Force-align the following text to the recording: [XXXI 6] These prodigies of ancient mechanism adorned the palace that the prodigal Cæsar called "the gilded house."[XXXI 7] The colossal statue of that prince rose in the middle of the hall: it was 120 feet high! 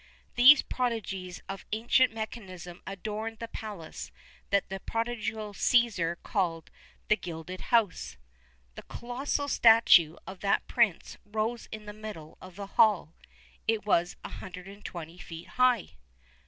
[XXXI 0.01 0.25
6] 0.25 0.25
These 0.35 0.61
prodigies 0.63 1.41
of 1.47 1.65
ancient 1.73 2.11
mechanism 2.11 2.81
adorned 2.87 3.37
the 3.37 3.47
palace 3.47 4.11
that 4.49 4.67
the 4.69 4.79
prodigal 4.79 5.53
Cæsar 5.53 6.15
called 6.23 6.71
"the 7.07 7.15
gilded 7.15 7.61
house."[XXXI 7.69 8.19
7] 8.73 8.73
The 8.73 8.81
colossal 8.95 9.47
statue 9.47 10.15
of 10.25 10.39
that 10.39 10.67
prince 10.67 11.17
rose 11.23 11.69
in 11.71 11.85
the 11.85 11.93
middle 11.93 12.39
of 12.41 12.55
the 12.55 12.65
hall: 12.65 13.13
it 13.67 13.85
was 13.85 14.15
120 14.23 15.19
feet 15.19 15.49
high! 15.49 15.89